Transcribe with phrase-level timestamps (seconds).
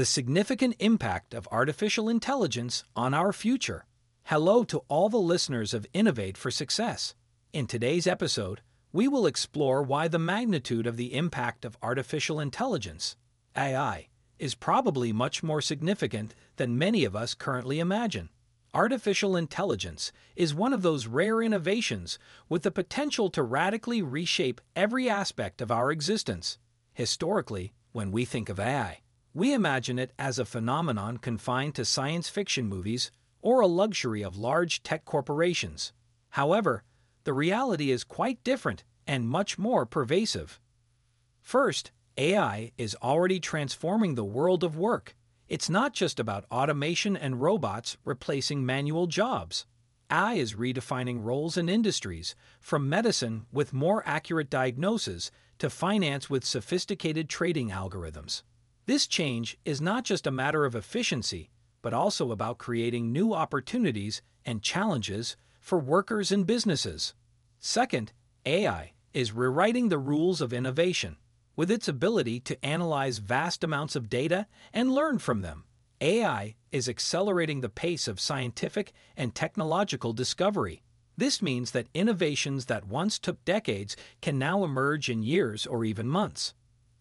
[0.00, 3.84] the significant impact of artificial intelligence on our future.
[4.24, 7.14] Hello to all the listeners of Innovate for Success.
[7.52, 8.62] In today's episode,
[8.94, 13.14] we will explore why the magnitude of the impact of artificial intelligence,
[13.54, 14.08] AI,
[14.38, 18.30] is probably much more significant than many of us currently imagine.
[18.72, 25.10] Artificial intelligence is one of those rare innovations with the potential to radically reshape every
[25.10, 26.56] aspect of our existence.
[26.94, 29.00] Historically, when we think of AI,
[29.32, 34.36] we imagine it as a phenomenon confined to science fiction movies or a luxury of
[34.36, 35.92] large tech corporations.
[36.30, 36.82] However,
[37.24, 40.58] the reality is quite different and much more pervasive.
[41.40, 45.14] First, AI is already transforming the world of work.
[45.48, 49.66] It's not just about automation and robots replacing manual jobs.
[50.10, 56.44] AI is redefining roles in industries, from medicine with more accurate diagnosis to finance with
[56.44, 58.42] sophisticated trading algorithms.
[58.86, 61.50] This change is not just a matter of efficiency,
[61.82, 67.14] but also about creating new opportunities and challenges for workers and businesses.
[67.58, 68.12] Second,
[68.46, 71.16] AI is rewriting the rules of innovation.
[71.56, 75.64] With its ability to analyze vast amounts of data and learn from them,
[76.00, 80.82] AI is accelerating the pace of scientific and technological discovery.
[81.18, 86.08] This means that innovations that once took decades can now emerge in years or even
[86.08, 86.54] months.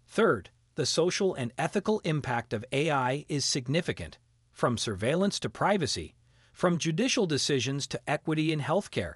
[0.08, 4.18] Third, the social and ethical impact of AI is significant,
[4.54, 6.16] from surveillance to privacy,
[6.54, 9.16] from judicial decisions to equity in healthcare.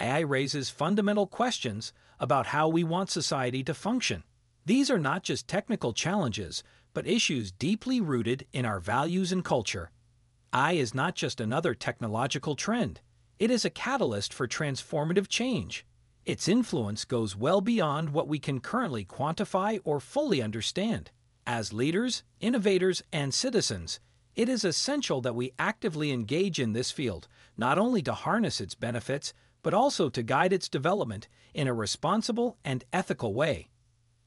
[0.00, 4.24] AI raises fundamental questions about how we want society to function.
[4.66, 9.92] These are not just technical challenges, but issues deeply rooted in our values and culture.
[10.52, 13.02] AI is not just another technological trend,
[13.38, 15.86] it is a catalyst for transformative change.
[16.26, 21.10] Its influence goes well beyond what we can currently quantify or fully understand.
[21.46, 24.00] As leaders, innovators, and citizens,
[24.34, 28.74] it is essential that we actively engage in this field, not only to harness its
[28.74, 33.68] benefits, but also to guide its development in a responsible and ethical way.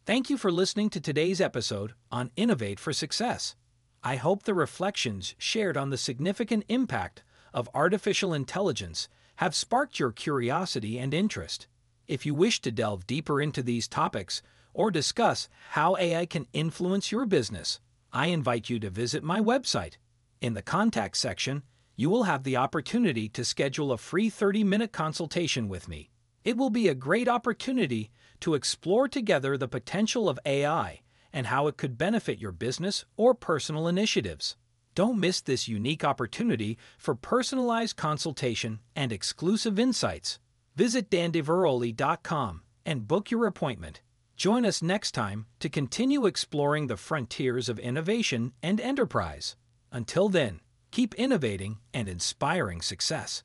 [0.05, 3.55] Thank you for listening to today's episode on Innovate for Success.
[4.03, 10.11] I hope the reflections shared on the significant impact of artificial intelligence have sparked your
[10.11, 11.67] curiosity and interest.
[12.07, 14.41] If you wish to delve deeper into these topics
[14.73, 17.81] or discuss how AI can influence your business,
[18.13, 19.95] I invite you to visit my website.
[20.39, 21.63] In the contact section,
[21.97, 26.09] you will have the opportunity to schedule a free 30 minute consultation with me.
[26.45, 31.01] It will be a great opportunity to explore together the potential of AI
[31.33, 34.55] and how it could benefit your business or personal initiatives.
[34.95, 40.39] Don't miss this unique opportunity for personalized consultation and exclusive insights.
[40.77, 44.01] Visit danielediveroli.com and book your appointment.
[44.35, 49.55] Join us next time to continue exploring the frontiers of innovation and enterprise.
[49.91, 50.59] Until then,
[50.91, 53.43] keep innovating and inspiring success.